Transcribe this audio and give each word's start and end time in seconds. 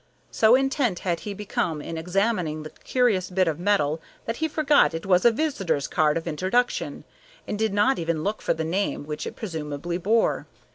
So 0.31 0.55
intent 0.55 0.97
had 1.01 1.19
he 1.19 1.33
become 1.35 1.79
in 1.79 1.95
examining 1.95 2.63
the 2.63 2.71
curious 2.71 3.29
bit 3.29 3.47
of 3.47 3.59
metal 3.59 4.01
that 4.25 4.37
he 4.37 4.47
forgot 4.47 4.95
it 4.95 5.05
was 5.05 5.25
a 5.25 5.31
visitor's 5.31 5.87
card 5.87 6.17
of 6.17 6.25
introduction, 6.27 7.03
and 7.47 7.59
did 7.59 7.71
not 7.71 7.99
even 7.99 8.23
look 8.23 8.41
for 8.41 8.55
the 8.55 8.63
name 8.65 9.05
which 9.05 9.27
it 9.27 9.35
presumably 9.35 9.99
bore. 9.99 10.47